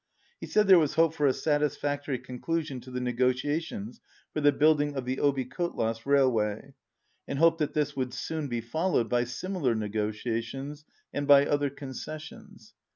[0.39, 3.99] He said there was hope for a satisfactory conclusion to the ne gotiations
[4.33, 6.73] for the building of the Obi Kotlas rail way,
[7.27, 12.73] and hoped that this would soon be followed by similar negotiations and by other concessions.